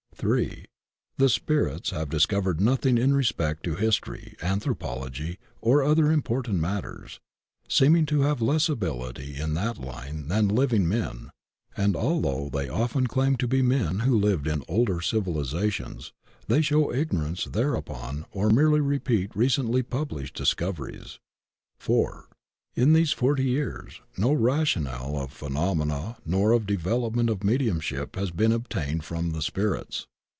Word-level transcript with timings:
III. 0.23 0.65
The 1.17 1.29
spirits 1.29 1.89
have 1.89 2.07
discovered 2.07 2.61
nothing 2.61 2.99
in 2.99 3.15
respect 3.15 3.63
to 3.63 3.73
history, 3.73 4.35
anthropology, 4.43 5.39
or 5.61 5.81
other 5.81 6.11
important 6.11 6.59
matters, 6.59 7.19
seeming 7.67 8.05
to 8.05 8.21
have 8.21 8.39
less 8.39 8.69
ability 8.69 9.35
in 9.35 9.55
that 9.55 9.79
line 9.79 10.27
than 10.27 10.47
living 10.47 10.87
men; 10.87 11.31
and 11.75 11.95
although 11.95 12.49
they 12.53 12.69
often 12.69 13.07
claim 13.07 13.35
to 13.37 13.47
be 13.47 13.63
men 13.63 14.01
who 14.01 14.15
lived 14.15 14.45
in 14.45 14.63
older 14.67 15.01
civilizations, 15.01 16.13
they 16.47 16.61
show 16.61 16.93
ignorance 16.93 17.45
there 17.45 17.73
upon 17.73 18.27
or 18.29 18.51
merely 18.51 18.79
repeat 18.81 19.35
recently 19.35 19.81
published 19.81 20.35
discoveries. 20.35 21.17
IV. 21.83 22.27
In 22.75 22.93
these 22.93 23.11
forty 23.11 23.45
years 23.45 24.01
no 24.17 24.33
rationale 24.33 25.17
of 25.17 25.33
phenomena 25.33 26.17
nor 26.25 26.51
of 26.51 26.67
development 26.67 27.31
of 27.31 27.43
mediumship 27.43 28.15
has 28.15 28.29
been 28.29 28.51
obtained 28.51 29.03
from 29.03 29.31
the 29.31 29.41
spirits. 29.41 30.05